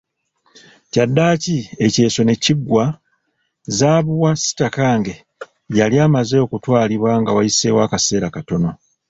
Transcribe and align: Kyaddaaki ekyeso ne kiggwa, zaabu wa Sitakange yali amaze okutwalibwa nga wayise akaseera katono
Kyaddaaki 0.91 1.57
ekyeso 1.85 2.21
ne 2.25 2.35
kiggwa, 2.43 2.85
zaabu 3.77 4.13
wa 4.23 4.31
Sitakange 4.43 5.15
yali 5.79 5.95
amaze 6.05 6.35
okutwalibwa 6.45 7.11
nga 7.21 7.31
wayise 7.37 7.67
akaseera 7.85 8.27
katono 8.35 8.69